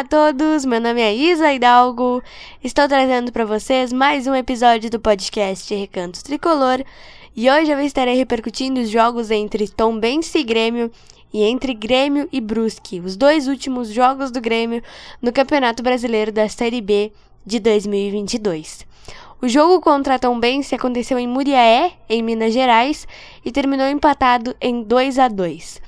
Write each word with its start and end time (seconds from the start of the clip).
Olá 0.00 0.06
a 0.06 0.32
todos, 0.32 0.64
meu 0.64 0.80
nome 0.80 1.02
é 1.02 1.14
Isa 1.14 1.52
Hidalgo. 1.52 2.22
Estou 2.64 2.88
trazendo 2.88 3.30
para 3.30 3.44
vocês 3.44 3.92
mais 3.92 4.26
um 4.26 4.34
episódio 4.34 4.88
do 4.88 4.98
podcast 4.98 5.74
Recanto 5.74 6.24
Tricolor 6.24 6.82
e 7.36 7.50
hoje 7.50 7.70
eu 7.70 7.78
estarei 7.80 8.16
repercutindo 8.16 8.80
os 8.80 8.88
jogos 8.88 9.30
entre 9.30 9.68
Tombense 9.68 10.38
e 10.38 10.42
Grêmio 10.42 10.90
e 11.30 11.42
entre 11.42 11.74
Grêmio 11.74 12.26
e 12.32 12.40
Brusque, 12.40 12.98
os 12.98 13.14
dois 13.14 13.46
últimos 13.46 13.90
jogos 13.90 14.30
do 14.30 14.40
Grêmio 14.40 14.82
no 15.20 15.34
Campeonato 15.34 15.82
Brasileiro 15.82 16.32
da 16.32 16.48
Série 16.48 16.80
B 16.80 17.12
de 17.44 17.60
2022. 17.60 18.86
O 19.42 19.48
jogo 19.48 19.80
contra 19.80 20.16
a 20.16 20.18
Tombense 20.18 20.74
aconteceu 20.74 21.18
em 21.18 21.26
Muriaé, 21.26 21.92
em 22.10 22.22
Minas 22.22 22.52
Gerais, 22.52 23.08
e 23.42 23.50
terminou 23.50 23.86
empatado 23.86 24.54
em 24.60 24.82
2 24.82 25.18
a 25.18 25.28
2. 25.28 25.80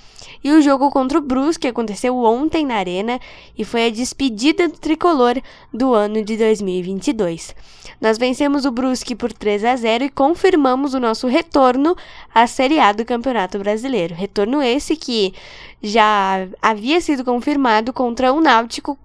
E 0.42 0.50
o 0.52 0.62
jogo 0.62 0.90
contra 0.90 1.18
o 1.18 1.20
Brusque 1.20 1.68
aconteceu 1.68 2.16
ontem 2.16 2.64
na 2.64 2.76
Arena 2.76 3.20
e 3.56 3.62
foi 3.62 3.86
a 3.86 3.90
despedida 3.90 4.68
do 4.68 4.78
tricolor 4.78 5.38
do 5.70 5.92
ano 5.92 6.24
de 6.24 6.34
2022. 6.38 7.54
Nós 8.00 8.16
vencemos 8.16 8.64
o 8.64 8.70
Brusque 8.70 9.14
por 9.14 9.30
3 9.30 9.66
a 9.66 9.76
0 9.76 10.04
e 10.04 10.08
confirmamos 10.08 10.94
o 10.94 11.00
nosso 11.00 11.26
retorno 11.26 11.94
à 12.34 12.46
Série 12.46 12.80
A 12.80 12.90
do 12.90 13.04
Campeonato 13.04 13.58
Brasileiro. 13.58 14.14
Retorno 14.14 14.62
esse 14.62 14.96
que 14.96 15.34
já 15.82 16.48
havia 16.62 17.02
sido 17.02 17.22
confirmado 17.22 17.92
contra 17.92 18.32
o 18.32 18.40
Náutico 18.40 18.98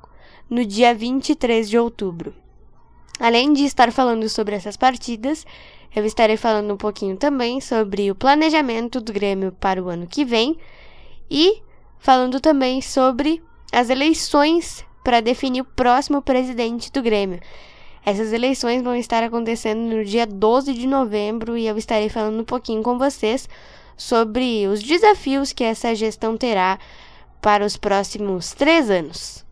no 0.50 0.64
dia 0.64 0.96
23 0.96 1.70
de 1.70 1.78
outubro. 1.78 2.47
Além 3.20 3.52
de 3.54 3.64
estar 3.64 3.92
falando 3.92 4.28
sobre 4.30 4.56
essas 4.56 4.78
partidas, 4.78 5.46
eu 5.96 6.06
estarei 6.06 6.38
falando 6.38 6.74
um 6.74 6.78
pouquinho 6.78 7.18
também 7.18 7.60
sobre 7.60 8.12
o 8.12 8.16
planejamento 8.16 9.02
do 9.02 9.12
Grêmio 9.12 9.52
para 9.52 9.82
o 9.82 9.90
ano 9.90 10.06
que 10.06 10.24
vem 10.24 10.58
e 11.30 11.62
falando 11.98 12.40
também 12.40 12.82
sobre 12.82 13.42
as 13.72 13.90
eleições 13.90 14.86
para 15.04 15.22
definir 15.22 15.62
o 15.62 15.66
próximo 15.66 16.22
presidente 16.22 16.92
do 16.92 17.02
Grêmio. 17.02 17.40
Essas 18.06 18.32
eleições 18.32 18.84
vão 18.84 18.96
estar 18.96 19.24
acontecendo 19.24 19.80
no 19.80 20.06
dia 20.06 20.26
12 20.26 20.74
de 20.74 20.88
novembro 20.88 21.58
e 21.58 21.68
eu 21.68 21.78
estarei 21.78 22.10
falando 22.10 22.40
um 22.40 22.46
pouquinho 22.46 22.84
com 22.84 22.98
vocês 22.98 23.50
sobre 23.98 24.68
os 24.68 24.84
desafios 24.84 25.52
que 25.52 25.64
essa 25.64 25.96
gestão 25.96 26.38
terá 26.38 26.78
para 27.42 27.66
os 27.66 27.76
próximos 27.76 28.54
três 28.54 28.90
anos. 28.90 29.47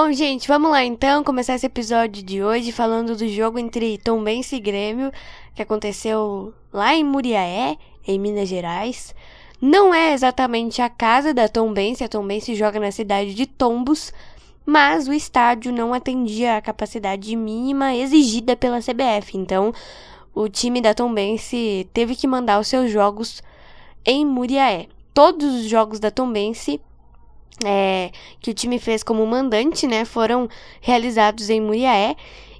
Bom, 0.00 0.12
gente, 0.12 0.46
vamos 0.46 0.70
lá 0.70 0.84
então 0.84 1.24
começar 1.24 1.56
esse 1.56 1.66
episódio 1.66 2.22
de 2.22 2.40
hoje 2.40 2.70
falando 2.70 3.16
do 3.16 3.26
jogo 3.26 3.58
entre 3.58 3.98
Tombense 3.98 4.54
e 4.54 4.60
Grêmio, 4.60 5.10
que 5.56 5.60
aconteceu 5.60 6.54
lá 6.72 6.94
em 6.94 7.02
Muriaé, 7.02 7.76
em 8.06 8.16
Minas 8.16 8.48
Gerais. 8.48 9.12
Não 9.60 9.92
é 9.92 10.12
exatamente 10.12 10.80
a 10.80 10.88
casa 10.88 11.34
da 11.34 11.48
Tombense, 11.48 12.04
a 12.04 12.08
Tombense 12.08 12.54
joga 12.54 12.78
na 12.78 12.92
cidade 12.92 13.34
de 13.34 13.44
Tombos, 13.44 14.12
mas 14.64 15.08
o 15.08 15.12
estádio 15.12 15.72
não 15.72 15.92
atendia 15.92 16.56
a 16.56 16.62
capacidade 16.62 17.34
mínima 17.34 17.92
exigida 17.92 18.54
pela 18.54 18.78
CBF. 18.78 19.36
Então, 19.36 19.72
o 20.32 20.48
time 20.48 20.80
da 20.80 20.94
Tombense 20.94 21.88
teve 21.92 22.14
que 22.14 22.28
mandar 22.28 22.60
os 22.60 22.68
seus 22.68 22.88
jogos 22.88 23.42
em 24.06 24.24
Muriaé. 24.24 24.86
Todos 25.12 25.52
os 25.56 25.64
jogos 25.64 25.98
da 25.98 26.12
Tombense 26.12 26.80
é, 27.64 28.10
que 28.40 28.50
o 28.50 28.54
time 28.54 28.78
fez 28.78 29.02
como 29.02 29.26
mandante, 29.26 29.86
né, 29.86 30.04
foram 30.04 30.48
realizados 30.80 31.50
em 31.50 31.60
Muriaé. 31.60 32.16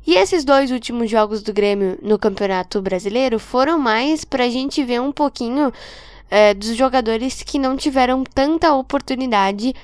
E 0.07 0.15
esses 0.15 0.45
dois 0.45 0.71
últimos 0.71 1.11
jogos 1.11 1.43
do 1.43 1.53
Grêmio 1.53 1.99
no 2.03 2.19
Campeonato 2.19 2.81
Brasileiro 2.81 3.39
foram 3.39 3.79
mais 3.79 4.25
para 4.25 4.45
a 4.45 4.49
gente 4.49 4.83
ver 4.83 5.01
um 5.01 5.13
pouquinho 5.13 5.71
é, 6.31 6.55
dos 6.55 6.75
jogadores 6.75 7.43
que 7.43 7.59
não 7.59 7.77
tiveram 7.77 8.25
tanta 8.25 8.73
oportunidade 8.73 9.75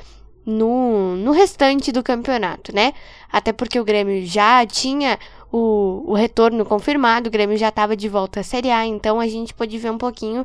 no, 0.47 1.17
no 1.17 1.33
restante 1.33 1.91
do 1.91 2.03
campeonato, 2.03 2.75
né? 2.75 2.93
Até 3.31 3.53
porque 3.53 3.81
o 3.81 3.85
Grêmio 3.85 4.25
já 4.27 4.65
tinha 4.67 5.19
o, 5.51 6.05
o 6.07 6.15
retorno 6.15 6.65
confirmado, 6.65 7.29
o 7.29 7.31
Grêmio 7.31 7.57
já 7.57 7.69
estava 7.69 7.97
de 7.97 8.09
volta 8.09 8.41
à 8.41 8.43
Série 8.43 8.71
A, 8.71 8.87
então 8.87 9.21
a 9.21 9.27
gente 9.27 9.55
pôde 9.55 9.79
ver 9.79 9.91
um 9.91 9.99
pouquinho 9.99 10.45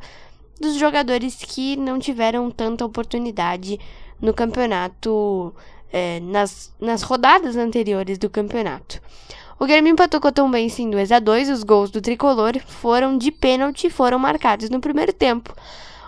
dos 0.60 0.76
jogadores 0.76 1.36
que 1.36 1.76
não 1.78 1.98
tiveram 2.00 2.52
tanta 2.52 2.86
oportunidade 2.86 3.80
no 4.22 4.34
campeonato, 4.34 5.54
é, 5.92 6.20
nas, 6.20 6.74
nas 6.80 7.02
rodadas 7.02 7.56
anteriores 7.56 8.18
do 8.18 8.30
campeonato. 8.30 9.02
O 9.60 9.66
Grêmio 9.66 9.92
empatou 9.92 10.22
com 10.22 10.30
o 10.30 10.32
Tombense 10.32 10.82
em 10.82 10.90
2 10.90 11.12
a 11.12 11.20
2 11.20 11.50
Os 11.50 11.64
gols 11.64 11.92
do 11.92 12.02
tricolor 12.02 12.58
foram 12.66 13.18
de 13.18 13.30
pênalti 13.30 13.88
e 13.88 13.90
foram 13.90 14.18
marcados 14.18 14.70
no 14.70 14.80
primeiro 14.80 15.12
tempo. 15.12 15.54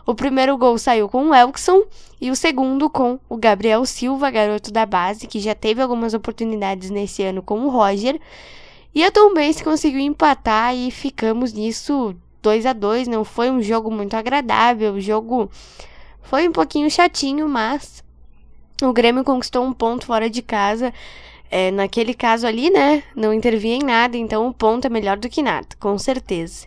O 0.06 0.16
primeiro 0.16 0.58
gol 0.58 0.78
saiu 0.78 1.10
com 1.10 1.30
o 1.30 1.36
Elkson 1.36 1.84
e 2.20 2.32
o 2.32 2.36
segundo 2.36 2.90
com 2.90 3.20
o 3.28 3.36
Gabriel 3.36 3.86
Silva, 3.86 4.32
garoto 4.32 4.72
da 4.72 4.86
base, 4.86 5.28
que 5.28 5.40
já 5.40 5.54
teve 5.54 5.82
algumas 5.82 6.14
oportunidades 6.14 6.90
nesse 6.90 7.24
ano 7.24 7.42
com 7.42 7.60
o 7.66 7.70
Roger. 7.70 8.20
E 8.96 9.04
a 9.04 9.12
Tombense 9.12 9.64
conseguiu 9.64 10.00
empatar 10.00 10.76
e 10.76 10.90
ficamos 10.90 11.54
nisso 11.54 12.16
2 12.42 12.66
a 12.66 12.74
2 12.74 13.08
Não 13.08 13.24
foi 13.24 13.52
um 13.52 13.62
jogo 13.62 13.92
muito 13.92 14.16
agradável, 14.16 14.94
o 14.94 15.02
jogo 15.02 15.52
foi 16.24 16.48
um 16.48 16.52
pouquinho 16.52 16.90
chatinho, 16.90 17.48
mas 17.48 18.04
o 18.82 18.94
Grêmio 18.94 19.24
conquistou 19.24 19.64
um 19.64 19.74
ponto 19.74 20.06
fora 20.06 20.30
de 20.30 20.42
casa. 20.42 20.94
É, 21.50 21.70
naquele 21.70 22.14
caso 22.14 22.48
ali, 22.48 22.70
né? 22.70 23.04
Não 23.14 23.34
intervinha 23.34 23.76
em 23.76 23.84
nada, 23.84 24.16
então 24.16 24.48
o 24.48 24.54
ponto 24.54 24.86
é 24.86 24.90
melhor 24.90 25.18
do 25.18 25.28
que 25.28 25.42
nada, 25.44 25.68
com 25.80 25.98
certeza. 25.98 26.66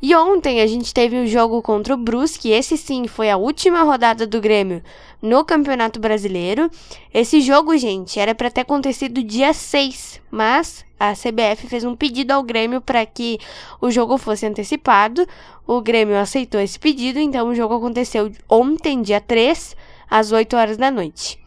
E 0.00 0.14
ontem 0.14 0.60
a 0.60 0.66
gente 0.66 0.94
teve 0.94 1.18
o 1.18 1.26
jogo 1.26 1.60
contra 1.60 1.92
o 1.92 1.96
Brusque, 1.96 2.50
esse 2.50 2.76
sim 2.76 3.08
foi 3.08 3.28
a 3.30 3.36
última 3.36 3.82
rodada 3.82 4.28
do 4.28 4.40
Grêmio 4.40 4.80
no 5.20 5.44
Campeonato 5.44 5.98
Brasileiro. 5.98 6.70
Esse 7.12 7.40
jogo, 7.40 7.76
gente, 7.76 8.20
era 8.20 8.32
para 8.32 8.48
ter 8.48 8.60
acontecido 8.60 9.24
dia 9.24 9.52
6, 9.52 10.20
mas 10.30 10.84
a 11.00 11.14
CBF 11.14 11.66
fez 11.66 11.82
um 11.82 11.96
pedido 11.96 12.30
ao 12.30 12.44
Grêmio 12.44 12.80
para 12.80 13.04
que 13.04 13.40
o 13.80 13.90
jogo 13.90 14.16
fosse 14.18 14.46
antecipado. 14.46 15.26
O 15.66 15.80
Grêmio 15.80 16.16
aceitou 16.16 16.60
esse 16.60 16.78
pedido, 16.78 17.18
então 17.18 17.48
o 17.48 17.54
jogo 17.54 17.74
aconteceu 17.74 18.30
ontem, 18.48 19.02
dia 19.02 19.20
3, 19.20 19.74
às 20.08 20.30
8 20.30 20.56
horas 20.56 20.76
da 20.76 20.92
noite. 20.92 21.40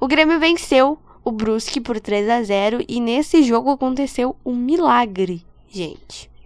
O 0.00 0.08
Grêmio 0.08 0.40
venceu 0.40 0.98
o 1.22 1.30
Brusque 1.30 1.78
por 1.78 2.00
3 2.00 2.26
a 2.30 2.42
0 2.42 2.82
e 2.88 3.00
nesse 3.00 3.42
jogo 3.42 3.70
aconteceu 3.70 4.34
um 4.46 4.56
milagre, 4.56 5.44
gente. 5.68 6.37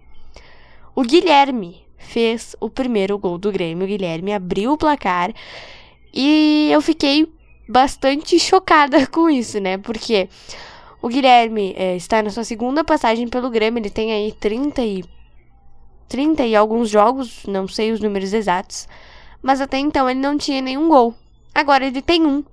O 0.95 1.01
Guilherme 1.01 1.83
fez 1.97 2.55
o 2.59 2.69
primeiro 2.69 3.17
gol 3.17 3.37
do 3.37 3.51
Grêmio. 3.51 3.85
O 3.85 3.87
Guilherme 3.87 4.33
abriu 4.33 4.73
o 4.73 4.77
placar 4.77 5.33
e 6.13 6.69
eu 6.71 6.81
fiquei 6.81 7.27
bastante 7.67 8.37
chocada 8.39 9.05
com 9.07 9.29
isso, 9.29 9.59
né? 9.59 9.77
Porque 9.77 10.29
o 11.01 11.07
Guilherme 11.07 11.73
é, 11.75 11.95
está 11.95 12.21
na 12.21 12.29
sua 12.29 12.43
segunda 12.43 12.83
passagem 12.83 13.27
pelo 13.27 13.49
Grêmio, 13.49 13.79
ele 13.79 13.89
tem 13.89 14.11
aí 14.11 14.31
30 14.31 14.81
e 14.83 15.03
30 16.07 16.45
e 16.45 16.55
alguns 16.55 16.89
jogos, 16.89 17.43
não 17.47 17.67
sei 17.67 17.91
os 17.91 17.99
números 17.99 18.33
exatos, 18.33 18.87
mas 19.41 19.59
até 19.59 19.79
então 19.79 20.07
ele 20.07 20.19
não 20.19 20.37
tinha 20.37 20.61
nenhum 20.61 20.87
gol. 20.87 21.15
Agora 21.55 21.85
ele 21.85 22.01
tem 22.01 22.25
um. 22.25 22.43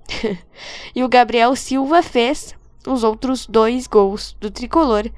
e 0.95 1.03
o 1.03 1.09
Gabriel 1.09 1.55
Silva 1.55 2.01
fez 2.01 2.55
os 2.87 3.03
outros 3.03 3.45
dois 3.45 3.87
gols 3.87 4.35
do 4.39 4.49
tricolor. 4.49 5.09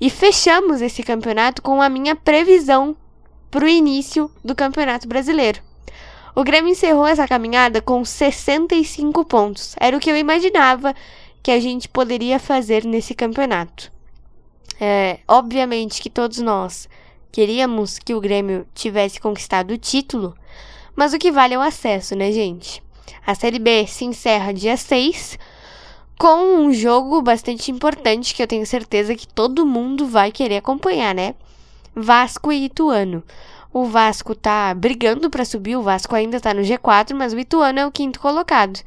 E 0.00 0.10
fechamos 0.10 0.80
esse 0.80 1.02
campeonato 1.02 1.62
com 1.62 1.80
a 1.80 1.88
minha 1.88 2.16
previsão 2.16 2.96
para 3.50 3.64
o 3.64 3.68
início 3.68 4.30
do 4.44 4.54
Campeonato 4.54 5.06
Brasileiro. 5.06 5.60
O 6.34 6.42
Grêmio 6.42 6.72
encerrou 6.72 7.06
essa 7.06 7.28
caminhada 7.28 7.82
com 7.82 8.02
65 8.04 9.24
pontos. 9.26 9.76
Era 9.78 9.96
o 9.96 10.00
que 10.00 10.10
eu 10.10 10.16
imaginava 10.16 10.94
que 11.42 11.50
a 11.50 11.60
gente 11.60 11.88
poderia 11.88 12.38
fazer 12.38 12.84
nesse 12.84 13.14
campeonato. 13.14 13.92
É, 14.80 15.18
obviamente 15.28 16.00
que 16.00 16.08
todos 16.08 16.38
nós 16.38 16.88
queríamos 17.30 17.98
que 17.98 18.14
o 18.14 18.20
Grêmio 18.20 18.66
tivesse 18.74 19.20
conquistado 19.20 19.72
o 19.72 19.78
título, 19.78 20.34
mas 20.96 21.12
o 21.12 21.18
que 21.18 21.30
vale 21.30 21.54
é 21.54 21.58
o 21.58 21.62
acesso, 21.62 22.16
né, 22.16 22.32
gente? 22.32 22.82
A 23.26 23.34
Série 23.34 23.58
B 23.58 23.86
se 23.86 24.04
encerra 24.04 24.52
dia 24.52 24.76
6 24.76 25.38
com 26.22 26.66
um 26.66 26.72
jogo 26.72 27.20
bastante 27.20 27.72
importante 27.72 28.32
que 28.32 28.40
eu 28.40 28.46
tenho 28.46 28.64
certeza 28.64 29.12
que 29.12 29.26
todo 29.26 29.66
mundo 29.66 30.06
vai 30.06 30.30
querer 30.30 30.58
acompanhar, 30.58 31.12
né? 31.12 31.34
Vasco 31.96 32.52
e 32.52 32.66
Ituano. 32.66 33.24
O 33.72 33.86
Vasco 33.86 34.32
tá 34.32 34.72
brigando 34.72 35.28
para 35.28 35.44
subir, 35.44 35.74
o 35.74 35.82
Vasco 35.82 36.14
ainda 36.14 36.38
tá 36.38 36.54
no 36.54 36.62
G4, 36.62 37.12
mas 37.12 37.32
o 37.32 37.38
Ituano 37.40 37.80
é 37.80 37.84
o 37.84 37.90
quinto 37.90 38.20
colocado. 38.20 38.78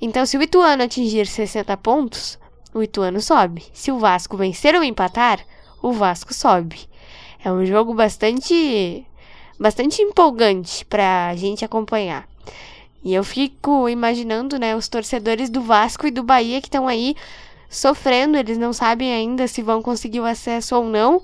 Então, 0.00 0.24
se 0.24 0.38
o 0.38 0.42
Ituano 0.42 0.82
atingir 0.82 1.26
60 1.26 1.76
pontos, 1.76 2.38
o 2.72 2.82
Ituano 2.82 3.20
sobe. 3.20 3.62
Se 3.74 3.92
o 3.92 3.98
Vasco 3.98 4.38
vencer 4.38 4.74
ou 4.74 4.82
empatar, 4.82 5.40
o 5.82 5.92
Vasco 5.92 6.32
sobe. 6.32 6.88
É 7.44 7.52
um 7.52 7.66
jogo 7.66 7.92
bastante 7.92 9.06
bastante 9.58 10.00
empolgante 10.00 10.86
para 10.86 11.28
a 11.28 11.36
gente 11.36 11.62
acompanhar. 11.62 12.26
E 13.02 13.14
eu 13.14 13.24
fico 13.24 13.88
imaginando, 13.88 14.58
né, 14.58 14.76
os 14.76 14.88
torcedores 14.88 15.48
do 15.48 15.62
Vasco 15.62 16.06
e 16.06 16.10
do 16.10 16.22
Bahia 16.22 16.60
que 16.60 16.66
estão 16.66 16.86
aí 16.86 17.16
sofrendo, 17.68 18.36
eles 18.36 18.58
não 18.58 18.72
sabem 18.72 19.12
ainda 19.12 19.46
se 19.48 19.62
vão 19.62 19.80
conseguir 19.80 20.20
o 20.20 20.24
acesso 20.24 20.76
ou 20.76 20.84
não. 20.84 21.22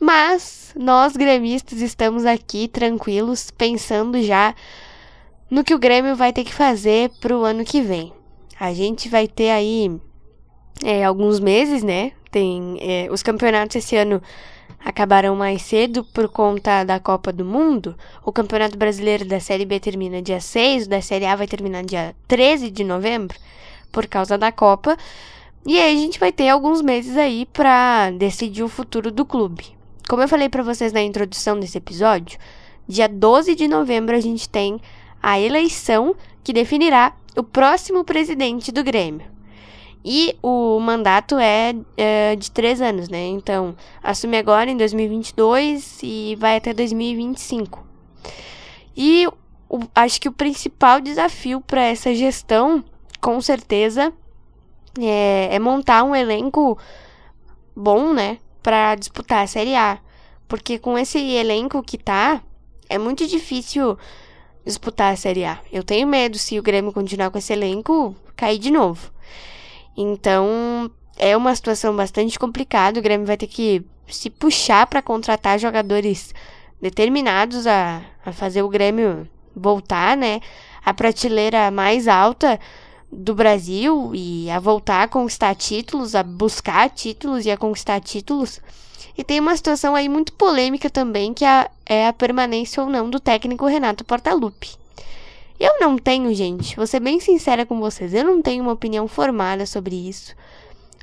Mas 0.00 0.72
nós 0.76 1.16
gremistas 1.16 1.80
estamos 1.80 2.26
aqui 2.26 2.68
tranquilos, 2.68 3.50
pensando 3.50 4.20
já 4.22 4.54
no 5.50 5.62
que 5.62 5.74
o 5.74 5.78
Grêmio 5.78 6.16
vai 6.16 6.32
ter 6.32 6.44
que 6.44 6.52
fazer 6.52 7.10
para 7.20 7.36
o 7.36 7.44
ano 7.44 7.64
que 7.64 7.80
vem. 7.80 8.12
A 8.58 8.72
gente 8.72 9.08
vai 9.08 9.28
ter 9.28 9.50
aí 9.50 9.90
é, 10.84 11.04
alguns 11.04 11.38
meses, 11.38 11.82
né? 11.82 12.12
Tem 12.30 12.76
é, 12.80 13.08
os 13.10 13.22
campeonatos 13.22 13.76
esse 13.76 13.96
ano 13.96 14.20
acabaram 14.86 15.34
mais 15.34 15.62
cedo 15.62 16.04
por 16.04 16.28
conta 16.28 16.84
da 16.84 17.00
Copa 17.00 17.32
do 17.32 17.44
Mundo. 17.44 17.96
O 18.24 18.30
Campeonato 18.30 18.78
Brasileiro 18.78 19.24
da 19.24 19.40
Série 19.40 19.64
B 19.64 19.80
termina 19.80 20.22
dia 20.22 20.40
6, 20.40 20.86
o 20.86 20.88
da 20.88 21.02
Série 21.02 21.26
A 21.26 21.34
vai 21.34 21.48
terminar 21.48 21.82
dia 21.82 22.14
13 22.28 22.70
de 22.70 22.84
novembro, 22.84 23.36
por 23.90 24.06
causa 24.06 24.38
da 24.38 24.52
Copa. 24.52 24.96
E 25.66 25.76
aí 25.76 25.96
a 25.96 26.00
gente 26.00 26.20
vai 26.20 26.30
ter 26.30 26.48
alguns 26.48 26.82
meses 26.82 27.16
aí 27.16 27.46
para 27.46 28.12
decidir 28.12 28.62
o 28.62 28.68
futuro 28.68 29.10
do 29.10 29.26
clube. 29.26 29.76
Como 30.08 30.22
eu 30.22 30.28
falei 30.28 30.48
para 30.48 30.62
vocês 30.62 30.92
na 30.92 31.02
introdução 31.02 31.58
desse 31.58 31.78
episódio, 31.78 32.38
dia 32.86 33.08
12 33.08 33.56
de 33.56 33.66
novembro 33.66 34.14
a 34.14 34.20
gente 34.20 34.48
tem 34.48 34.80
a 35.20 35.40
eleição 35.40 36.14
que 36.44 36.52
definirá 36.52 37.12
o 37.36 37.42
próximo 37.42 38.04
presidente 38.04 38.70
do 38.70 38.84
Grêmio. 38.84 39.35
E 40.08 40.38
o 40.40 40.78
mandato 40.78 41.36
é, 41.36 41.74
é, 41.96 42.36
de 42.36 42.48
três 42.52 42.80
anos, 42.80 43.08
né? 43.08 43.26
Então, 43.26 43.74
assume 44.00 44.36
agora 44.36 44.70
em 44.70 44.76
2022 44.76 45.98
e 46.00 46.36
vai 46.38 46.58
até 46.58 46.72
2025. 46.72 47.84
E 48.96 49.26
o, 49.68 49.80
acho 49.92 50.20
que 50.20 50.28
o 50.28 50.32
principal 50.32 51.00
desafio 51.00 51.60
para 51.60 51.82
essa 51.82 52.14
gestão, 52.14 52.84
com 53.20 53.40
certeza, 53.40 54.12
é, 54.96 55.48
é 55.56 55.58
montar 55.58 56.04
um 56.04 56.14
elenco 56.14 56.78
bom, 57.74 58.12
né? 58.12 58.38
Para 58.62 58.94
disputar 58.94 59.42
a 59.42 59.48
Série 59.48 59.74
A. 59.74 59.98
Porque 60.46 60.78
com 60.78 60.96
esse 60.96 61.18
elenco 61.18 61.82
que 61.82 61.98
tá, 61.98 62.40
é 62.88 62.96
muito 62.96 63.26
difícil 63.26 63.98
disputar 64.64 65.12
a 65.12 65.16
Série 65.16 65.44
A. 65.44 65.58
Eu 65.72 65.82
tenho 65.82 66.06
medo, 66.06 66.38
se 66.38 66.60
o 66.60 66.62
Grêmio 66.62 66.92
continuar 66.92 67.32
com 67.32 67.38
esse 67.38 67.52
elenco, 67.52 68.14
cair 68.36 68.60
de 68.60 68.70
novo. 68.70 69.10
Então, 69.96 70.90
é 71.16 71.36
uma 71.36 71.54
situação 71.54 71.96
bastante 71.96 72.38
complicada. 72.38 73.00
O 73.00 73.02
Grêmio 73.02 73.26
vai 73.26 73.36
ter 73.36 73.46
que 73.46 73.84
se 74.06 74.30
puxar 74.30 74.86
para 74.86 75.02
contratar 75.02 75.58
jogadores 75.58 76.34
determinados 76.80 77.66
a, 77.66 78.02
a 78.24 78.32
fazer 78.32 78.62
o 78.62 78.68
Grêmio 78.68 79.28
voltar, 79.54 80.16
né? 80.16 80.40
A 80.84 80.92
prateleira 80.92 81.70
mais 81.70 82.06
alta 82.06 82.60
do 83.10 83.34
Brasil 83.34 84.12
e 84.14 84.50
a 84.50 84.60
voltar 84.60 85.04
a 85.04 85.08
conquistar 85.08 85.54
títulos, 85.54 86.14
a 86.14 86.22
buscar 86.22 86.90
títulos 86.90 87.46
e 87.46 87.50
a 87.50 87.56
conquistar 87.56 88.00
títulos. 88.00 88.60
E 89.16 89.24
tem 89.24 89.40
uma 89.40 89.56
situação 89.56 89.94
aí 89.94 90.08
muito 90.08 90.32
polêmica 90.34 90.90
também, 90.90 91.32
que 91.32 91.44
é, 91.44 91.68
é 91.86 92.06
a 92.06 92.12
permanência 92.12 92.82
ou 92.82 92.90
não 92.90 93.08
do 93.08 93.18
técnico 93.18 93.66
Renato 93.66 94.04
Portaluppi. 94.04 94.76
Eu 95.58 95.80
não 95.80 95.96
tenho, 95.96 96.34
gente, 96.34 96.76
vou 96.76 96.86
ser 96.86 97.00
bem 97.00 97.18
sincera 97.18 97.64
com 97.64 97.80
vocês, 97.80 98.12
eu 98.12 98.24
não 98.24 98.42
tenho 98.42 98.62
uma 98.62 98.72
opinião 98.72 99.08
formada 99.08 99.64
sobre 99.64 99.94
isso. 99.94 100.34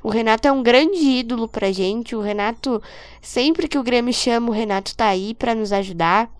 O 0.04 0.10
Renato 0.10 0.46
é 0.46 0.52
um 0.52 0.62
grande 0.62 0.98
ídolo 0.98 1.48
pra 1.48 1.72
gente. 1.72 2.14
O 2.14 2.20
Renato, 2.20 2.80
sempre 3.22 3.66
que 3.66 3.78
o 3.78 3.82
Grêmio 3.82 4.12
chama, 4.12 4.50
o 4.50 4.52
Renato 4.52 4.94
tá 4.94 5.06
aí 5.06 5.32
para 5.32 5.54
nos 5.54 5.72
ajudar. 5.72 6.30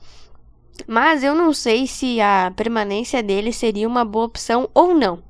Mas 0.86 1.24
eu 1.24 1.34
não 1.34 1.50
sei 1.54 1.86
se 1.86 2.20
a 2.20 2.52
permanência 2.54 3.22
dele 3.22 3.54
seria 3.54 3.88
uma 3.88 4.04
boa 4.04 4.26
opção 4.26 4.68
ou 4.74 4.92
não. 4.94 5.22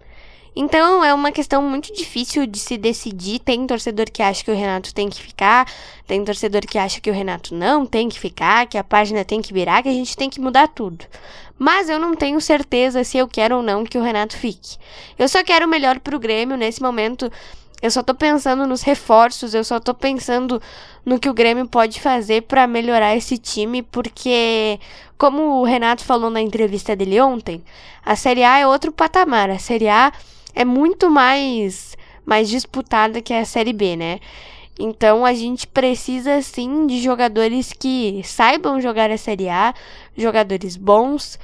Então 0.56 1.04
é 1.04 1.14
uma 1.14 1.30
questão 1.30 1.62
muito 1.62 1.94
difícil 1.94 2.44
de 2.44 2.58
se 2.58 2.76
decidir. 2.76 3.38
Tem 3.38 3.64
torcedor 3.68 4.06
que 4.10 4.22
acha 4.22 4.44
que 4.44 4.50
o 4.50 4.54
Renato 4.54 4.92
tem 4.92 5.08
que 5.08 5.22
ficar, 5.22 5.70
tem 6.04 6.24
torcedor 6.24 6.62
que 6.62 6.76
acha 6.76 7.00
que 7.00 7.10
o 7.10 7.14
Renato 7.14 7.54
não 7.54 7.86
tem 7.86 8.08
que 8.08 8.18
ficar, 8.18 8.66
que 8.66 8.76
a 8.76 8.82
página 8.82 9.24
tem 9.24 9.40
que 9.40 9.52
virar, 9.52 9.80
que 9.80 9.88
a 9.88 9.92
gente 9.92 10.16
tem 10.16 10.28
que 10.28 10.40
mudar 10.40 10.66
tudo 10.68 11.04
mas 11.58 11.88
eu 11.88 11.98
não 11.98 12.14
tenho 12.14 12.40
certeza 12.40 13.04
se 13.04 13.18
eu 13.18 13.28
quero 13.28 13.56
ou 13.56 13.62
não 13.62 13.84
que 13.84 13.98
o 13.98 14.02
Renato 14.02 14.36
fique. 14.36 14.76
Eu 15.18 15.28
só 15.28 15.42
quero 15.44 15.66
o 15.66 15.68
melhor 15.68 16.00
pro 16.00 16.18
Grêmio 16.18 16.56
nesse 16.56 16.82
momento. 16.82 17.30
Eu 17.80 17.90
só 17.90 18.02
tô 18.02 18.14
pensando 18.14 18.66
nos 18.66 18.82
reforços, 18.82 19.52
eu 19.52 19.62
só 19.62 19.78
tô 19.78 19.92
pensando 19.92 20.60
no 21.04 21.18
que 21.18 21.28
o 21.28 21.34
Grêmio 21.34 21.68
pode 21.68 22.00
fazer 22.00 22.42
para 22.42 22.66
melhorar 22.66 23.14
esse 23.14 23.36
time, 23.36 23.82
porque 23.82 24.80
como 25.18 25.60
o 25.60 25.64
Renato 25.64 26.02
falou 26.02 26.30
na 26.30 26.40
entrevista 26.40 26.96
dele 26.96 27.20
ontem, 27.20 27.62
a 28.04 28.16
Série 28.16 28.42
A 28.42 28.58
é 28.58 28.66
outro 28.66 28.90
patamar. 28.90 29.50
A 29.50 29.58
Série 29.58 29.88
A 29.88 30.12
é 30.54 30.64
muito 30.64 31.10
mais 31.10 31.96
mais 32.24 32.48
disputada 32.48 33.20
que 33.20 33.34
a 33.34 33.44
Série 33.44 33.72
B, 33.72 33.96
né? 33.96 34.18
Então 34.78 35.24
a 35.24 35.32
gente 35.32 35.66
precisa 35.66 36.42
sim 36.42 36.86
de 36.86 37.00
jogadores 37.00 37.72
que 37.72 38.20
saibam 38.24 38.80
jogar 38.80 39.10
a 39.10 39.16
Série 39.16 39.48
A, 39.48 39.72
jogadores 40.16 40.76
bons 40.76 41.38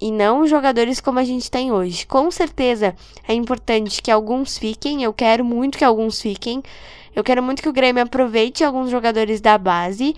e 0.00 0.10
não 0.10 0.46
jogadores 0.46 1.00
como 1.00 1.18
a 1.18 1.24
gente 1.24 1.50
tem 1.50 1.70
hoje. 1.70 2.06
Com 2.06 2.30
certeza 2.30 2.94
é 3.28 3.34
importante 3.34 4.02
que 4.02 4.10
alguns 4.10 4.58
fiquem, 4.58 5.02
eu 5.02 5.12
quero 5.12 5.44
muito 5.44 5.78
que 5.78 5.84
alguns 5.84 6.20
fiquem. 6.20 6.62
Eu 7.14 7.24
quero 7.24 7.42
muito 7.42 7.62
que 7.62 7.68
o 7.68 7.72
Grêmio 7.72 8.02
aproveite 8.02 8.62
alguns 8.62 8.90
jogadores 8.90 9.40
da 9.40 9.56
base, 9.56 10.14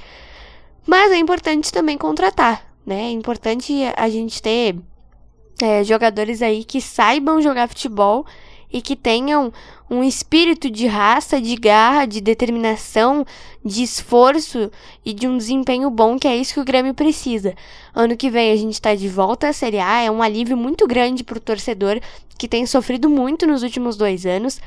mas 0.85 1.13
é 1.13 1.17
importante 1.17 1.73
também 1.73 1.97
contratar, 1.97 2.67
né? 2.85 3.05
É 3.05 3.11
importante 3.13 3.73
a 3.97 4.09
gente 4.09 4.43
ter 4.43 4.75
é, 5.63 5.85
jogadores 5.85 6.43
aí 6.43 6.65
que 6.65 6.81
saibam 6.81 7.41
jogar 7.41 7.69
futebol 7.69 8.27
e 8.73 8.83
que 8.83 8.95
tenham 8.95 9.53
um 9.91 10.03
espírito 10.03 10.71
de 10.71 10.87
raça, 10.87 11.41
de 11.41 11.57
garra, 11.57 12.07
de 12.07 12.21
determinação, 12.21 13.27
de 13.65 13.83
esforço 13.83 14.71
e 15.05 15.15
de 15.15 15.27
um 15.27 15.39
desempenho 15.39 15.91
bom, 15.91 16.19
que 16.19 16.29
é 16.29 16.37
isso 16.37 16.55
que 16.55 16.61
o 16.61 16.65
Grêmio 16.65 16.93
precisa. 16.93 17.55
Ano 17.95 18.17
que 18.17 18.31
vem 18.31 18.53
a 18.53 18.57
gente 18.57 18.75
está 18.75 18.95
de 18.95 19.09
volta 19.09 19.49
à 19.49 19.53
Série 19.53 19.79
A, 19.79 20.03
é 20.03 20.11
um 20.11 20.23
alívio 20.23 20.57
muito 20.57 20.87
grande 20.87 21.25
para 21.25 21.39
o 21.39 21.41
torcedor 21.41 22.01
que 22.37 22.47
tem 22.47 22.67
sofrido 22.67 23.09
muito 23.09 23.47
nos 23.47 23.63
últimos 23.63 23.97
dois 23.97 24.27
anos. 24.27 24.61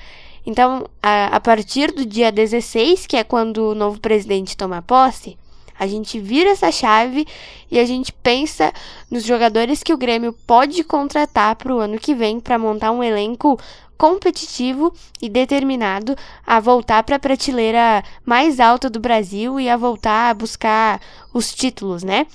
Então, 0.45 0.87
a, 1.01 1.35
a 1.35 1.39
partir 1.39 1.91
do 1.91 2.05
dia 2.05 2.31
16, 2.31 3.05
que 3.05 3.15
é 3.15 3.23
quando 3.23 3.69
o 3.69 3.75
novo 3.75 3.99
presidente 3.99 4.57
toma 4.57 4.81
posse, 4.81 5.37
a 5.81 5.87
gente 5.87 6.19
vira 6.19 6.51
essa 6.51 6.71
chave 6.71 7.25
e 7.69 7.79
a 7.79 7.85
gente 7.85 8.11
pensa 8.11 8.71
nos 9.09 9.23
jogadores 9.23 9.81
que 9.81 9.91
o 9.91 9.97
Grêmio 9.97 10.31
pode 10.45 10.83
contratar 10.83 11.55
para 11.55 11.73
o 11.73 11.79
ano 11.79 11.97
que 11.97 12.13
vem 12.13 12.39
para 12.39 12.59
montar 12.59 12.91
um 12.91 13.03
elenco 13.03 13.59
competitivo 14.01 14.91
e 15.21 15.29
determinado 15.29 16.15
a 16.43 16.59
voltar 16.59 17.03
para 17.03 17.17
a 17.17 17.19
prateleira 17.19 18.03
mais 18.25 18.59
alta 18.59 18.89
do 18.89 18.99
Brasil 18.99 19.59
e 19.59 19.69
a 19.69 19.77
voltar 19.77 20.31
a 20.31 20.33
buscar 20.33 20.99
os 21.31 21.53
títulos, 21.53 22.01
né? 22.01 22.25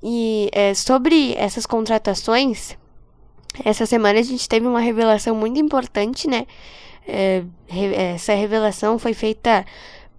E 0.00 0.48
é, 0.52 0.72
sobre 0.72 1.34
essas 1.36 1.66
contratações, 1.66 2.78
essa 3.64 3.86
semana 3.86 4.20
a 4.20 4.22
gente 4.22 4.48
teve 4.48 4.68
uma 4.68 4.78
revelação 4.78 5.34
muito 5.34 5.58
importante, 5.58 6.28
né? 6.28 6.46
É, 7.08 7.42
essa 8.14 8.32
revelação 8.32 8.96
foi 8.96 9.14
feita 9.14 9.66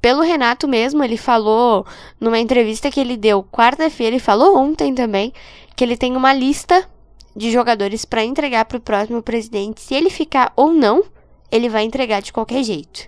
pelo 0.02 0.24
Renato 0.24 0.68
mesmo. 0.68 1.02
Ele 1.02 1.16
falou 1.16 1.86
numa 2.20 2.38
entrevista 2.38 2.92
que 2.92 3.00
ele 3.00 3.16
deu 3.16 3.42
quarta-feira 3.42 4.18
e 4.18 4.20
falou 4.20 4.58
ontem 4.58 4.94
também 4.94 5.32
que 5.74 5.86
ele 5.86 5.96
tem 5.96 6.18
uma 6.18 6.34
lista 6.34 6.86
de 7.36 7.52
jogadores 7.52 8.06
para 8.06 8.24
entregar 8.24 8.66
para 8.66 8.78
o 8.78 8.82
próximo 8.82 9.22
presidente. 9.22 9.82
Se 9.82 9.94
ele 9.94 10.10
ficar 10.10 10.54
ou 10.56 10.74
não, 10.74 11.04
ele 11.52 11.70
vai 11.70 11.84
entregar 11.84 12.22
de 12.22 12.32
qualquer 12.32 12.64
jeito. 12.64 13.08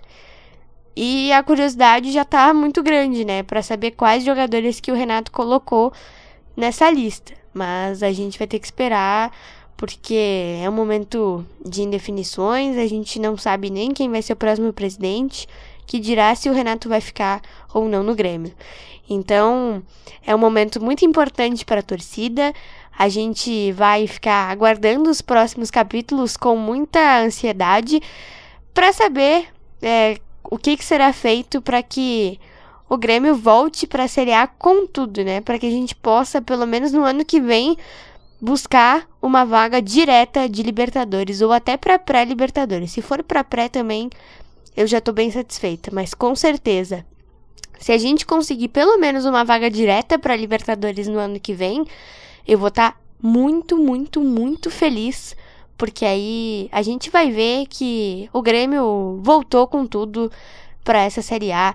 E 0.94 1.32
a 1.32 1.42
curiosidade 1.42 2.10
já 2.10 2.22
está 2.22 2.52
muito 2.52 2.82
grande, 2.82 3.24
né, 3.24 3.42
para 3.42 3.62
saber 3.62 3.92
quais 3.92 4.24
jogadores 4.24 4.80
que 4.80 4.90
o 4.90 4.94
Renato 4.94 5.30
colocou 5.30 5.92
nessa 6.56 6.90
lista. 6.90 7.32
Mas 7.54 8.02
a 8.02 8.12
gente 8.12 8.38
vai 8.38 8.46
ter 8.46 8.58
que 8.58 8.66
esperar 8.66 9.32
porque 9.78 10.58
é 10.60 10.68
um 10.68 10.72
momento 10.72 11.46
de 11.64 11.82
indefinições, 11.82 12.76
a 12.76 12.86
gente 12.88 13.20
não 13.20 13.36
sabe 13.36 13.70
nem 13.70 13.92
quem 13.92 14.10
vai 14.10 14.20
ser 14.20 14.32
o 14.32 14.36
próximo 14.36 14.72
presidente, 14.72 15.46
que 15.86 16.00
dirá 16.00 16.34
se 16.34 16.50
o 16.50 16.52
Renato 16.52 16.88
vai 16.88 17.00
ficar 17.00 17.40
ou 17.72 17.88
não 17.88 18.02
no 18.02 18.12
Grêmio. 18.12 18.52
Então, 19.08 19.80
é 20.26 20.34
um 20.34 20.38
momento 20.38 20.82
muito 20.82 21.04
importante 21.04 21.64
para 21.64 21.78
a 21.78 21.82
torcida. 21.82 22.52
A 22.98 23.08
gente 23.08 23.70
vai 23.70 24.08
ficar 24.08 24.50
aguardando 24.50 25.08
os 25.08 25.20
próximos 25.20 25.70
capítulos 25.70 26.36
com 26.36 26.56
muita 26.56 27.20
ansiedade 27.20 28.02
para 28.74 28.92
saber 28.92 29.46
é, 29.80 30.18
o 30.42 30.58
que, 30.58 30.76
que 30.76 30.84
será 30.84 31.12
feito 31.12 31.62
para 31.62 31.80
que 31.80 32.40
o 32.88 32.96
Grêmio 32.96 33.36
volte 33.36 33.86
para 33.86 34.02
a 34.02 34.08
Série 34.08 34.32
A 34.32 34.48
com 34.48 34.84
tudo, 34.84 35.22
né? 35.22 35.40
Para 35.40 35.60
que 35.60 35.66
a 35.66 35.70
gente 35.70 35.94
possa, 35.94 36.42
pelo 36.42 36.66
menos 36.66 36.90
no 36.90 37.04
ano 37.04 37.24
que 37.24 37.40
vem, 37.40 37.76
buscar 38.40 39.06
uma 39.22 39.44
vaga 39.44 39.80
direta 39.80 40.48
de 40.48 40.64
Libertadores 40.64 41.40
ou 41.40 41.52
até 41.52 41.76
para 41.76 42.00
pré-Libertadores. 42.00 42.90
Se 42.90 43.00
for 43.00 43.22
para 43.22 43.44
pré 43.44 43.68
também, 43.68 44.10
eu 44.76 44.88
já 44.88 45.00
tô 45.00 45.12
bem 45.12 45.30
satisfeita, 45.30 45.90
mas 45.92 46.14
com 46.14 46.34
certeza, 46.34 47.06
se 47.78 47.92
a 47.92 47.98
gente 47.98 48.26
conseguir 48.26 48.68
pelo 48.68 48.98
menos 48.98 49.24
uma 49.24 49.44
vaga 49.44 49.70
direta 49.70 50.18
para 50.18 50.34
Libertadores 50.34 51.06
no 51.06 51.18
ano 51.18 51.38
que 51.38 51.52
vem, 51.52 51.84
eu 52.48 52.58
vou 52.58 52.68
estar 52.68 52.92
tá 52.92 52.98
muito, 53.22 53.76
muito, 53.76 54.22
muito 54.22 54.70
feliz, 54.70 55.36
porque 55.76 56.06
aí 56.06 56.68
a 56.72 56.80
gente 56.80 57.10
vai 57.10 57.30
ver 57.30 57.66
que 57.66 58.30
o 58.32 58.40
Grêmio 58.40 59.20
voltou 59.22 59.66
com 59.66 59.86
tudo 59.86 60.32
para 60.82 61.02
essa 61.02 61.20
Série 61.20 61.52
A. 61.52 61.74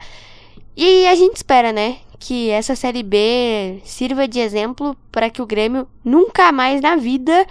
E 0.76 1.06
a 1.06 1.14
gente 1.14 1.36
espera, 1.36 1.72
né, 1.72 1.98
que 2.18 2.50
essa 2.50 2.76
Série 2.76 3.04
B 3.04 3.80
sirva 3.86 4.28
de 4.28 4.40
exemplo 4.40 4.98
para 5.12 5.30
que 5.30 5.44
o 5.44 5.46
Grêmio 5.46 5.88
nunca 6.04 6.52
mais 6.52 6.82
na 6.82 6.96
vida 6.96 7.46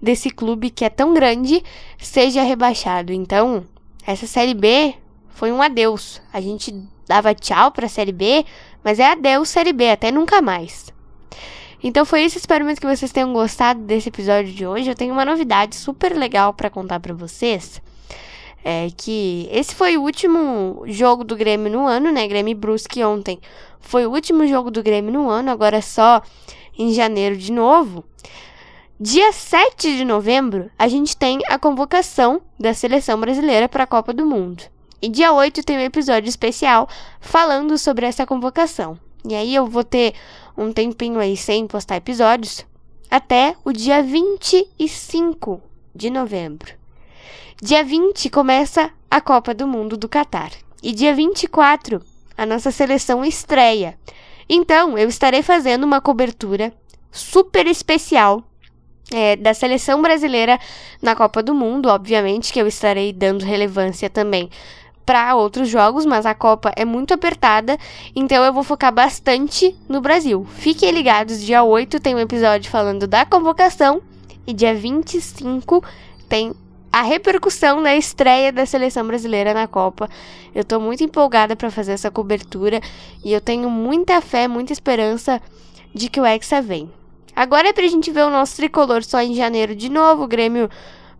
desse 0.00 0.28
clube 0.28 0.68
que 0.68 0.84
é 0.84 0.90
tão 0.90 1.14
grande 1.14 1.64
seja 1.96 2.42
rebaixado. 2.42 3.10
Então, 3.10 3.64
essa 4.06 4.26
Série 4.26 4.52
B 4.52 4.94
foi 5.30 5.50
um 5.50 5.62
adeus. 5.62 6.20
A 6.30 6.42
gente 6.42 6.74
dava 7.08 7.34
tchau 7.34 7.70
para 7.72 7.86
a 7.86 7.88
Série 7.88 8.12
B, 8.12 8.44
mas 8.84 8.98
é 8.98 9.12
adeus 9.12 9.48
Série 9.48 9.72
B, 9.72 9.90
até 9.90 10.12
nunca 10.12 10.42
mais. 10.42 10.94
Então 11.82 12.04
foi 12.04 12.22
isso, 12.22 12.38
espero 12.38 12.64
muito 12.64 12.80
que 12.80 12.86
vocês 12.86 13.12
tenham 13.12 13.32
gostado 13.32 13.80
desse 13.80 14.08
episódio 14.08 14.52
de 14.52 14.66
hoje. 14.66 14.90
Eu 14.90 14.94
tenho 14.94 15.12
uma 15.12 15.24
novidade 15.24 15.76
super 15.76 16.16
legal 16.16 16.54
para 16.54 16.70
contar 16.70 17.00
para 17.00 17.14
vocês 17.14 17.80
é 18.68 18.88
que 18.96 19.48
esse 19.52 19.72
foi 19.76 19.96
o 19.96 20.02
último 20.02 20.82
jogo 20.86 21.22
do 21.22 21.36
Grêmio 21.36 21.70
no 21.70 21.86
ano, 21.86 22.10
né? 22.10 22.26
Grêmio 22.26 22.56
Brusque 22.56 23.04
ontem 23.04 23.38
foi 23.78 24.04
o 24.04 24.10
último 24.10 24.44
jogo 24.44 24.72
do 24.72 24.82
Grêmio 24.82 25.12
no 25.12 25.30
ano, 25.30 25.52
agora 25.52 25.76
é 25.76 25.80
só 25.80 26.20
em 26.76 26.92
janeiro 26.92 27.36
de 27.36 27.52
novo. 27.52 28.04
Dia 28.98 29.30
7 29.30 29.96
de 29.96 30.04
novembro, 30.04 30.68
a 30.76 30.88
gente 30.88 31.16
tem 31.16 31.38
a 31.48 31.60
convocação 31.60 32.42
da 32.58 32.74
seleção 32.74 33.20
brasileira 33.20 33.68
para 33.68 33.84
a 33.84 33.86
Copa 33.86 34.12
do 34.12 34.26
Mundo. 34.26 34.64
E 35.00 35.08
dia 35.08 35.32
8 35.32 35.62
tem 35.62 35.76
um 35.76 35.82
episódio 35.82 36.28
especial 36.28 36.88
falando 37.20 37.78
sobre 37.78 38.04
essa 38.04 38.26
convocação. 38.26 38.98
E 39.28 39.34
aí 39.34 39.54
eu 39.54 39.66
vou 39.66 39.82
ter 39.82 40.14
um 40.56 40.72
tempinho 40.72 41.18
aí 41.18 41.36
sem 41.36 41.66
postar 41.66 41.96
episódios 41.96 42.64
até 43.10 43.56
o 43.64 43.72
dia 43.72 44.02
25 44.02 45.60
de 45.94 46.10
novembro. 46.10 46.72
Dia 47.60 47.82
20 47.82 48.30
começa 48.30 48.90
a 49.10 49.20
Copa 49.20 49.54
do 49.54 49.66
Mundo 49.66 49.96
do 49.96 50.08
Catar. 50.08 50.50
E 50.82 50.92
dia 50.92 51.14
24, 51.14 52.02
a 52.36 52.46
nossa 52.46 52.70
seleção 52.70 53.24
estreia. 53.24 53.98
Então, 54.48 54.96
eu 54.96 55.08
estarei 55.08 55.42
fazendo 55.42 55.84
uma 55.84 56.00
cobertura 56.00 56.72
super 57.10 57.66
especial 57.66 58.44
é, 59.10 59.36
da 59.36 59.54
seleção 59.54 60.02
brasileira 60.02 60.58
na 61.00 61.16
Copa 61.16 61.42
do 61.42 61.54
Mundo. 61.54 61.88
Obviamente 61.88 62.52
que 62.52 62.60
eu 62.60 62.66
estarei 62.66 63.12
dando 63.12 63.44
relevância 63.44 64.10
também 64.10 64.50
para 65.06 65.36
outros 65.36 65.68
jogos, 65.68 66.04
mas 66.04 66.26
a 66.26 66.34
Copa 66.34 66.72
é 66.74 66.84
muito 66.84 67.14
apertada, 67.14 67.78
então 68.14 68.44
eu 68.44 68.52
vou 68.52 68.64
focar 68.64 68.92
bastante 68.92 69.74
no 69.88 70.00
Brasil. 70.00 70.44
Fiquem 70.56 70.90
ligados, 70.90 71.40
dia 71.40 71.62
8 71.62 72.00
tem 72.00 72.16
um 72.16 72.18
episódio 72.18 72.68
falando 72.68 73.06
da 73.06 73.24
convocação 73.24 74.02
e 74.44 74.52
dia 74.52 74.74
25 74.74 75.82
tem 76.28 76.52
a 76.92 77.02
repercussão 77.02 77.82
da 77.82 77.94
estreia 77.94 78.50
da 78.50 78.66
seleção 78.66 79.06
brasileira 79.06 79.54
na 79.54 79.68
Copa. 79.68 80.08
Eu 80.52 80.64
tô 80.64 80.80
muito 80.80 81.04
empolgada 81.04 81.54
para 81.54 81.70
fazer 81.70 81.92
essa 81.92 82.10
cobertura 82.10 82.80
e 83.24 83.32
eu 83.32 83.40
tenho 83.40 83.70
muita 83.70 84.20
fé, 84.20 84.48
muita 84.48 84.72
esperança 84.72 85.40
de 85.94 86.08
que 86.08 86.20
o 86.20 86.26
Hexa 86.26 86.60
vem. 86.60 86.90
Agora 87.34 87.68
é 87.68 87.72
pra 87.72 87.86
gente 87.86 88.10
ver 88.10 88.24
o 88.24 88.30
nosso 88.30 88.56
tricolor 88.56 89.04
só 89.04 89.20
em 89.20 89.34
janeiro 89.34 89.76
de 89.76 89.90
novo. 89.90 90.24
O 90.24 90.26
Grêmio 90.26 90.70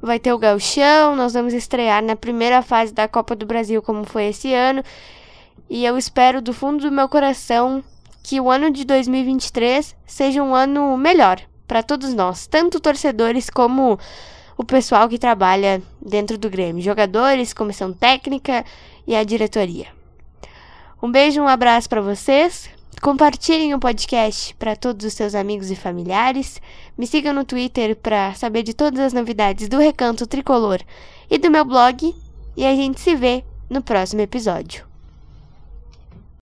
vai 0.00 0.18
ter 0.18 0.32
o 0.32 0.38
Gauchão, 0.38 1.16
nós 1.16 1.34
vamos 1.34 1.52
estrear 1.52 2.02
na 2.02 2.16
primeira 2.16 2.62
fase 2.62 2.92
da 2.92 3.08
Copa 3.08 3.34
do 3.34 3.46
Brasil, 3.46 3.82
como 3.82 4.04
foi 4.04 4.26
esse 4.26 4.52
ano. 4.52 4.82
E 5.68 5.84
eu 5.84 5.98
espero 5.98 6.40
do 6.40 6.52
fundo 6.52 6.82
do 6.82 6.92
meu 6.92 7.08
coração 7.08 7.82
que 8.22 8.40
o 8.40 8.50
ano 8.50 8.70
de 8.70 8.84
2023 8.84 9.96
seja 10.06 10.42
um 10.42 10.54
ano 10.54 10.96
melhor 10.96 11.40
para 11.66 11.82
todos 11.82 12.14
nós, 12.14 12.46
tanto 12.46 12.80
torcedores 12.80 13.50
como 13.50 13.98
o 14.56 14.64
pessoal 14.64 15.08
que 15.08 15.18
trabalha 15.18 15.82
dentro 16.00 16.38
do 16.38 16.48
Grêmio, 16.48 16.82
jogadores, 16.82 17.52
comissão 17.52 17.92
técnica 17.92 18.64
e 19.06 19.14
a 19.14 19.24
diretoria. 19.24 19.86
Um 21.02 21.10
beijo, 21.10 21.42
um 21.42 21.48
abraço 21.48 21.88
para 21.88 22.00
vocês. 22.00 22.75
Compartilhem 23.02 23.74
o 23.74 23.78
podcast 23.78 24.54
para 24.54 24.74
todos 24.74 25.06
os 25.06 25.12
seus 25.12 25.34
amigos 25.34 25.70
e 25.70 25.76
familiares. 25.76 26.60
Me 26.96 27.06
sigam 27.06 27.32
no 27.32 27.44
Twitter 27.44 27.94
para 27.94 28.34
saber 28.34 28.62
de 28.62 28.74
todas 28.74 28.98
as 29.00 29.12
novidades 29.12 29.68
do 29.68 29.78
Recanto 29.78 30.26
Tricolor 30.26 30.80
e 31.30 31.38
do 31.38 31.50
meu 31.50 31.64
blog. 31.64 32.14
E 32.56 32.64
a 32.64 32.74
gente 32.74 33.00
se 33.00 33.14
vê 33.14 33.44
no 33.68 33.82
próximo 33.82 34.22
episódio. 34.22 34.85